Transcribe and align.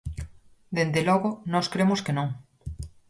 Dende 0.75 1.01
logo, 1.09 1.29
nós 1.53 1.69
cremos 1.73 2.03
que 2.05 2.15
non. 2.17 2.29